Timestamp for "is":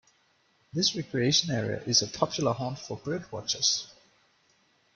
1.83-2.01